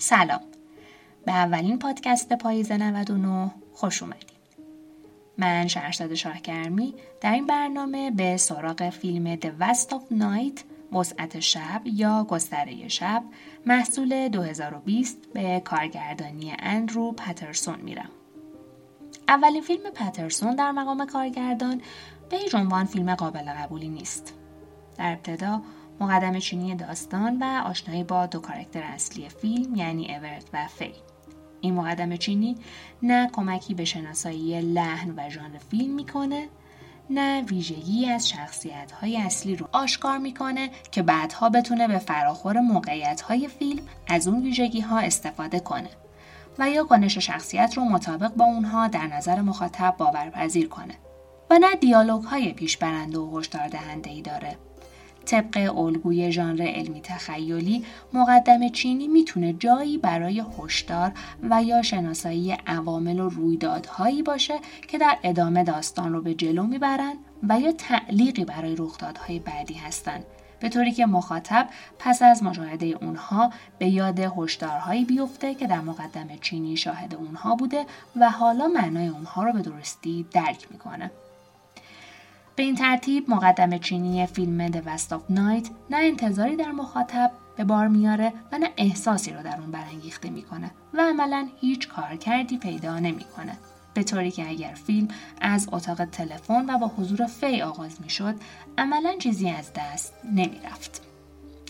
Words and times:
سلام. 0.00 0.40
به 1.26 1.32
اولین 1.32 1.78
پادکست 1.78 2.32
پاییز 2.32 2.72
99 2.72 3.50
خوش 3.74 4.02
اومدید. 4.02 4.40
من 5.38 5.66
شهرزاد 5.66 6.14
شاهگرمی 6.14 6.94
در 7.20 7.32
این 7.32 7.46
برنامه 7.46 8.10
به 8.10 8.36
سراغ 8.36 8.90
فیلم 8.90 9.36
The 9.36 9.48
West 9.60 9.88
of 9.88 10.20
Night 10.20 10.60
وسعت 10.92 11.40
شب 11.40 11.82
یا 11.84 12.26
گستره 12.30 12.88
شب 12.88 13.24
محصول 13.66 14.28
2020 14.28 15.18
به 15.34 15.60
کارگردانی 15.64 16.54
اندرو 16.58 17.12
پترسون 17.12 17.80
میرم. 17.80 18.10
اولین 19.28 19.62
فیلم 19.62 19.90
پترسون 19.90 20.54
در 20.54 20.72
مقام 20.72 21.06
کارگردان 21.06 21.80
به 22.30 22.36
هیچ 22.36 22.54
عنوان 22.54 22.84
فیلم 22.84 23.14
قابل 23.14 23.44
قبولی 23.44 23.88
نیست. 23.88 24.34
در 24.96 25.12
ابتدا 25.12 25.62
مقدم 26.00 26.38
چینی 26.38 26.74
داستان 26.74 27.38
و 27.42 27.62
آشنایی 27.66 28.04
با 28.04 28.26
دو 28.26 28.40
کارکتر 28.40 28.82
اصلی 28.82 29.28
فیلم 29.28 29.74
یعنی 29.74 30.16
اورت 30.16 30.44
و 30.52 30.66
فی. 30.66 30.92
این 31.60 31.74
مقدم 31.74 32.16
چینی 32.16 32.56
نه 33.02 33.30
کمکی 33.32 33.74
به 33.74 33.84
شناسایی 33.84 34.60
لحن 34.60 35.10
و 35.16 35.30
ژانر 35.30 35.58
فیلم 35.70 35.94
می‌کنه 35.94 36.48
نه 37.10 37.42
ویژگی 37.42 38.06
از 38.06 38.28
شخصیت 38.28 38.92
های 38.92 39.16
اصلی 39.16 39.56
رو 39.56 39.68
آشکار 39.72 40.18
می‌کنه 40.18 40.70
که 40.92 41.02
بعدها 41.02 41.48
بتونه 41.48 41.88
به 41.88 41.98
فراخور 41.98 42.60
موقعیت 42.60 43.20
های 43.20 43.48
فیلم 43.48 43.82
از 44.08 44.28
اون 44.28 44.42
ویژگی 44.42 44.80
ها 44.80 44.98
استفاده 44.98 45.60
کنه 45.60 45.90
و 46.58 46.70
یا 46.70 46.84
کنش 46.84 47.18
شخصیت 47.18 47.74
رو 47.76 47.84
مطابق 47.84 48.34
با 48.34 48.44
اونها 48.44 48.88
در 48.88 49.06
نظر 49.06 49.40
مخاطب 49.40 49.94
باورپذیر 49.98 50.68
کنه. 50.68 50.94
و 51.50 51.58
نه 51.58 51.74
دیالوگ 51.74 52.22
های 52.22 52.52
پیش 52.52 52.76
برنده 52.76 53.18
و 53.18 53.38
هشدار 53.38 53.68
دهنده 53.68 54.10
ای 54.10 54.22
داره. 54.22 54.56
طبق 55.30 55.78
الگوی 55.78 56.32
ژانر 56.32 56.62
علمی 56.62 57.00
تخیلی 57.00 57.84
مقدم 58.12 58.68
چینی 58.68 59.08
می‌تونه 59.08 59.52
جایی 59.52 59.98
برای 59.98 60.44
هشدار 60.58 61.12
و 61.50 61.62
یا 61.62 61.82
شناسایی 61.82 62.52
عوامل 62.66 63.20
و 63.20 63.28
رویدادهایی 63.28 64.22
باشه 64.22 64.54
که 64.88 64.98
در 64.98 65.18
ادامه 65.22 65.64
داستان 65.64 66.12
رو 66.12 66.22
به 66.22 66.34
جلو 66.34 66.62
می‌برن 66.62 67.14
و 67.48 67.60
یا 67.60 67.72
تعلیقی 67.72 68.44
برای 68.44 68.76
رخدادهای 68.76 69.38
بعدی 69.38 69.74
هستند 69.74 70.24
به 70.60 70.68
طوری 70.68 70.92
که 70.92 71.06
مخاطب 71.06 71.68
پس 71.98 72.22
از 72.22 72.42
مشاهده 72.42 72.86
اونها 72.86 73.50
به 73.78 73.88
یاد 73.88 74.18
هشدارهایی 74.18 75.04
بیفته 75.04 75.54
که 75.54 75.66
در 75.66 75.80
مقدم 75.80 76.28
چینی 76.40 76.76
شاهد 76.76 77.14
اونها 77.14 77.54
بوده 77.54 77.86
و 78.16 78.30
حالا 78.30 78.68
معنای 78.68 79.08
اونها 79.08 79.42
رو 79.42 79.52
به 79.52 79.62
درستی 79.62 80.26
درک 80.32 80.66
می‌کنه. 80.70 81.10
به 82.60 82.64
این 82.64 82.74
ترتیب 82.74 83.30
مقدم 83.30 83.78
چینی 83.78 84.26
فیلم 84.26 84.68
The 84.68 84.76
West 84.76 85.08
of 85.10 85.36
Night 85.36 85.70
نه 85.90 85.96
انتظاری 85.96 86.56
در 86.56 86.70
مخاطب 86.70 87.30
به 87.56 87.64
بار 87.64 87.88
میاره 87.88 88.32
و 88.52 88.58
نه 88.58 88.70
احساسی 88.76 89.32
رو 89.32 89.42
در 89.42 89.60
اون 89.60 89.70
برانگیخته 89.70 90.30
می‌کنه 90.30 90.70
و 90.94 91.00
عملا 91.00 91.48
هیچ 91.60 91.88
کار 91.88 92.16
کردی 92.16 92.58
پیدا 92.58 92.98
نمی‌کنه. 92.98 93.58
به 93.94 94.02
طوری 94.02 94.30
که 94.30 94.48
اگر 94.48 94.74
فیلم 94.74 95.08
از 95.40 95.68
اتاق 95.72 96.04
تلفن 96.04 96.70
و 96.70 96.78
با 96.78 96.88
حضور 96.88 97.26
فی 97.26 97.62
آغاز 97.62 98.00
می‌شد 98.00 98.34
عملا 98.78 99.12
چیزی 99.18 99.50
از 99.50 99.70
دست 99.76 100.14
نمی‌رفت. 100.24 101.02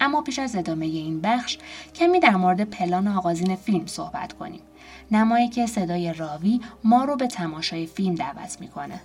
اما 0.00 0.22
پیش 0.22 0.38
از 0.38 0.56
ادامه 0.56 0.86
این 0.86 1.20
بخش 1.20 1.58
کمی 1.94 2.20
در 2.20 2.36
مورد 2.36 2.64
پلان 2.64 3.08
آغازین 3.08 3.56
فیلم 3.56 3.86
صحبت 3.86 4.32
کنیم. 4.32 4.62
نمایی 5.10 5.48
که 5.48 5.66
صدای 5.66 6.12
راوی 6.12 6.60
ما 6.84 7.04
رو 7.04 7.16
به 7.16 7.26
تماشای 7.26 7.86
فیلم 7.86 8.14
دعوت 8.14 8.56
می‌کنه. 8.60 9.00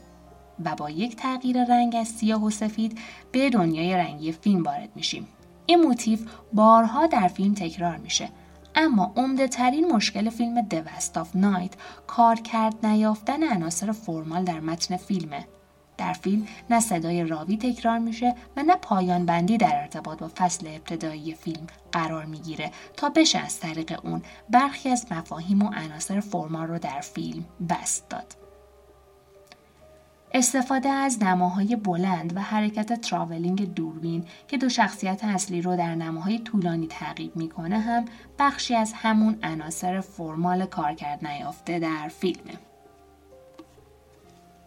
و 0.66 0.76
با 0.76 0.90
یک 0.90 1.16
تغییر 1.16 1.64
رنگ 1.64 1.96
از 1.96 2.08
سیاه 2.08 2.44
و 2.44 2.50
سفید 2.50 2.98
به 3.32 3.50
دنیای 3.50 3.96
رنگی 3.96 4.32
فیلم 4.32 4.64
وارد 4.64 4.90
میشیم. 4.96 5.28
این 5.66 5.82
موتیف 5.82 6.26
بارها 6.54 7.08
در 7.08 7.28
فیلم 7.28 7.54
تکرار 7.54 7.98
میشه 7.98 8.30
اما 8.76 9.14
عمده 9.16 9.48
ترین 9.48 9.92
مشکل 9.92 10.30
فیلم 10.30 10.62
The 10.62 10.86
Vast 10.86 11.18
of 11.18 11.36
Night 11.36 11.74
کار 12.08 12.36
کرد 12.36 12.86
نیافتن 12.86 13.44
عناصر 13.44 13.92
فرمال 13.92 14.44
در 14.44 14.60
متن 14.60 14.98
فیلمه. 14.98 15.48
در 15.98 16.14
فیلم 16.14 16.48
نه 16.70 16.80
صدای 16.80 17.24
راوی 17.24 17.58
تکرار 17.58 18.00
میشه 18.00 18.36
و 18.58 18.64
نه 18.64 18.76
پایان 18.76 19.26
بندی 19.26 19.58
در 19.58 19.82
ارتباط 19.82 20.20
با 20.20 20.32
فصل 20.38 20.68
ابتدایی 20.68 21.34
فیلم 21.34 21.68
قرار 21.92 22.26
می‌گیره 22.26 22.72
تا 22.98 23.10
بشه 23.10 23.40
از 23.40 23.60
طریق 23.60 24.00
اون 24.04 24.22
برخی 24.50 24.90
از 24.90 25.06
مفاهیم 25.12 25.62
و 25.62 25.70
عناصر 25.70 26.20
فرمال 26.20 26.68
رو 26.68 26.80
در 26.80 27.00
فیلم 27.00 27.46
بست 27.70 28.10
داد. 28.10 28.49
استفاده 30.40 30.90
از 30.90 31.24
نماهای 31.24 31.76
بلند 31.76 32.38
و 32.38 32.40
حرکت 32.40 33.02
تراولینگ 33.02 33.74
دوربین 33.74 34.26
که 34.48 34.58
دو 34.58 34.70
شخصیت 34.70 35.24
اصلی 35.24 35.62
رو 35.62 35.76
در 35.76 35.96
نماهای 35.96 36.40
طولانی 36.40 36.88
تعقیب 36.88 37.36
می‌کنه 37.36 37.80
هم 37.80 38.06
بخشی 38.40 38.76
از 38.76 38.94
همون 38.96 39.40
عناصر 39.44 40.00
فرمال 40.00 40.66
کارکرد 40.66 41.28
نیافته 41.28 41.80
در 41.80 42.08
فیلمه. 42.08 42.54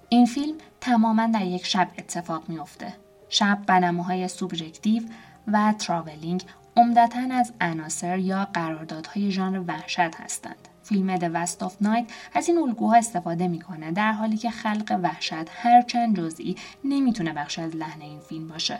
این 0.08 0.26
فیلم 0.26 0.54
تماما 0.80 1.26
در 1.26 1.46
یک 1.46 1.66
شب 1.66 1.88
اتفاق 1.98 2.48
میافته. 2.48 2.94
شب 3.28 3.58
به 3.66 3.72
نماهای 3.72 4.28
سوبژکتیو 4.28 5.02
و 5.46 5.74
تراولینگ 5.78 6.44
عمدتا 6.76 7.22
از 7.30 7.52
عناصر 7.60 8.18
یا 8.18 8.44
قراردادهای 8.44 9.30
ژانر 9.30 9.60
وحشت 9.68 10.14
هستند. 10.20 10.68
فیلم 10.82 11.16
The 11.16 11.46
West 11.46 11.66
of 11.66 11.84
Night 11.84 12.12
از 12.34 12.48
این 12.48 12.58
الگوها 12.58 12.96
استفاده 12.96 13.48
می‌کنه 13.48 13.92
در 13.92 14.12
حالی 14.12 14.36
که 14.36 14.50
خلق 14.50 15.00
وحشت 15.02 15.48
هرچند 15.50 16.16
جزئی 16.16 16.56
نمی‌تونه 16.84 17.32
بخش 17.32 17.58
از 17.58 17.76
لحن 17.76 18.00
این 18.00 18.20
فیلم 18.20 18.48
باشه 18.48 18.78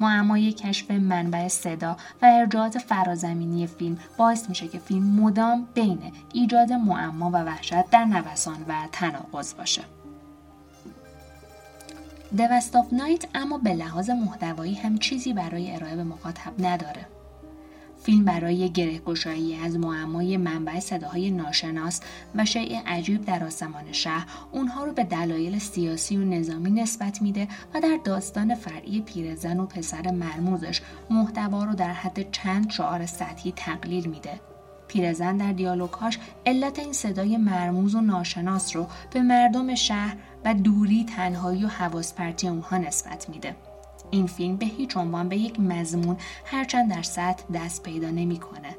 معمای 0.00 0.52
کشف 0.52 0.90
منبع 0.90 1.48
صدا 1.48 1.96
و 2.22 2.26
ارجاعات 2.26 2.78
فرازمینی 2.78 3.66
فیلم 3.66 3.98
باعث 4.16 4.48
میشه 4.48 4.68
که 4.68 4.78
فیلم 4.78 5.20
مدام 5.20 5.68
بین 5.74 6.12
ایجاد 6.32 6.72
معما 6.72 7.30
و 7.30 7.36
وحشت 7.36 7.90
در 7.90 8.04
نوسان 8.04 8.64
و 8.68 8.74
تناقض 8.92 9.54
باشه. 9.54 9.82
The 12.36 12.40
West 12.40 12.72
of 12.72 12.98
Night 12.98 13.26
اما 13.34 13.58
به 13.58 13.74
لحاظ 13.74 14.10
محتوایی 14.10 14.74
هم 14.74 14.98
چیزی 14.98 15.32
برای 15.32 15.74
ارائه 15.74 15.96
به 15.96 16.04
مخاطب 16.04 16.52
نداره. 16.58 17.06
فیلم 18.02 18.24
برای 18.24 18.70
گرهگشایی 18.70 19.56
از 19.56 19.78
معمای 19.78 20.36
منبع 20.36 20.80
صداهای 20.80 21.30
ناشناس 21.30 22.00
و 22.34 22.44
شیء 22.44 22.80
عجیب 22.86 23.24
در 23.24 23.44
آسمان 23.44 23.92
شهر 23.92 24.26
اونها 24.52 24.84
رو 24.84 24.92
به 24.92 25.04
دلایل 25.04 25.58
سیاسی 25.58 26.16
و 26.16 26.24
نظامی 26.24 26.70
نسبت 26.70 27.22
میده 27.22 27.48
و 27.74 27.80
در 27.80 27.98
داستان 28.04 28.54
فرعی 28.54 29.00
پیرزن 29.00 29.60
و 29.60 29.66
پسر 29.66 30.10
مرموزش 30.10 30.80
محتوا 31.10 31.64
رو 31.64 31.74
در 31.74 31.92
حد 31.92 32.30
چند 32.30 32.70
شعار 32.70 33.06
سطحی 33.06 33.52
تقلیل 33.56 34.06
میده. 34.06 34.40
پیرزن 34.88 35.36
در 35.36 35.52
دیالوگهاش 35.52 36.18
علت 36.46 36.78
این 36.78 36.92
صدای 36.92 37.36
مرموز 37.36 37.94
و 37.94 38.00
ناشناس 38.00 38.76
رو 38.76 38.86
به 39.10 39.22
مردم 39.22 39.74
شهر 39.74 40.16
و 40.44 40.54
دوری 40.54 41.04
تنهایی 41.04 41.64
و 41.64 41.68
حواس 41.68 42.14
پرتی 42.14 42.48
اونها 42.48 42.78
نسبت 42.78 43.28
میده. 43.28 43.56
این 44.12 44.26
فیلم 44.26 44.56
به 44.56 44.66
هیچ 44.66 44.96
عنوان 44.96 45.28
به 45.28 45.36
یک 45.36 45.60
مضمون 45.60 46.16
هرچند 46.44 46.90
در 46.90 47.02
سطح 47.02 47.44
دست 47.54 47.82
پیدا 47.82 48.10
نمی‌کنه 48.10 48.76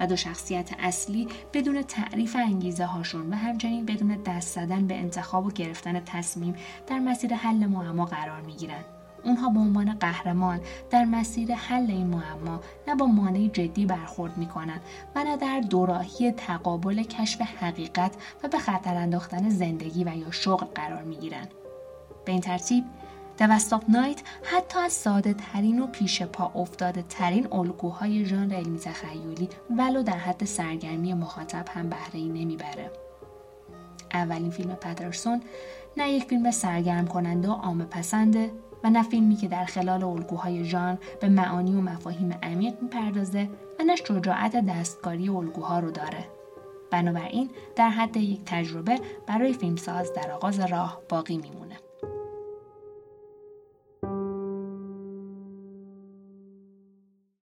و 0.00 0.06
دو 0.06 0.16
شخصیت 0.16 0.70
اصلی 0.78 1.28
بدون 1.52 1.82
تعریف 1.82 2.36
انگیزه 2.36 2.84
هاشون 2.84 3.32
و 3.32 3.36
همچنین 3.36 3.86
بدون 3.86 4.18
دست 4.26 4.54
زدن 4.54 4.86
به 4.86 4.94
انتخاب 4.94 5.46
و 5.46 5.50
گرفتن 5.50 6.00
تصمیم 6.00 6.54
در 6.86 6.98
مسیر 6.98 7.34
حل 7.34 7.66
معما 7.66 8.04
قرار 8.04 8.40
می 8.40 8.52
گیرن. 8.52 8.84
اونها 9.24 9.48
به 9.50 9.60
عنوان 9.60 9.94
قهرمان 9.94 10.60
در 10.90 11.04
مسیر 11.04 11.54
حل 11.54 11.90
این 11.90 12.06
معما 12.06 12.60
نه 12.88 12.94
با 12.94 13.06
مانع 13.06 13.48
جدی 13.48 13.86
برخورد 13.86 14.48
کنند 14.54 14.80
و 15.14 15.24
نه 15.24 15.36
در 15.36 15.60
دوراهی 15.60 16.32
تقابل 16.32 17.02
کشف 17.02 17.40
حقیقت 17.40 18.14
و 18.42 18.48
به 18.48 18.58
خطر 18.58 18.94
انداختن 18.94 19.48
زندگی 19.48 20.04
و 20.04 20.16
یا 20.16 20.30
شغل 20.30 20.66
قرار 20.66 21.04
گیرن. 21.04 21.46
به 22.24 22.32
این 22.32 22.40
ترتیب 22.40 22.84
دوست 23.38 23.72
آف 23.72 23.84
نایت 23.88 24.22
حتی 24.42 24.78
از 24.78 24.92
ساده 24.92 25.34
ترین 25.34 25.80
و 25.80 25.86
پیش 25.86 26.22
پا 26.22 26.60
افتاده 26.60 27.04
ترین 27.08 27.52
الگوهای 27.52 28.24
ژانر 28.24 28.54
علمی 28.54 28.78
تخیلی 28.78 29.48
ولو 29.78 30.02
در 30.02 30.18
حد 30.18 30.44
سرگرمی 30.44 31.14
مخاطب 31.14 31.68
هم 31.68 31.88
بهره 31.88 32.14
ای 32.14 32.28
نمی‌بره. 32.28 32.90
اولین 34.14 34.50
فیلم 34.50 34.74
پترسون 34.74 35.42
نه 35.96 36.10
یک 36.10 36.24
فیلم 36.24 36.50
سرگرم 36.50 37.06
کننده 37.06 37.48
و 37.48 37.52
عام 37.52 37.84
پسنده 37.84 38.50
و 38.84 38.90
نه 38.90 39.02
فیلمی 39.02 39.36
که 39.36 39.48
در 39.48 39.64
خلال 39.64 40.04
الگوهای 40.04 40.64
ژانر 40.64 40.96
به 41.20 41.28
معانی 41.28 41.74
و 41.74 41.80
مفاهیم 41.80 42.38
عمیق 42.42 42.82
می‌پردازه 42.82 43.48
و 43.80 43.82
نه 43.82 43.96
شجاعت 43.96 44.66
دستکاری 44.66 45.28
الگوها 45.28 45.78
رو 45.78 45.90
داره. 45.90 46.24
بنابراین 46.90 47.50
در 47.76 47.88
حد 47.88 48.16
یک 48.16 48.40
تجربه 48.46 49.00
برای 49.26 49.52
فیلمساز 49.52 50.12
در 50.12 50.30
آغاز 50.30 50.60
راه 50.60 51.00
باقی 51.08 51.36
میمونه. 51.36 51.85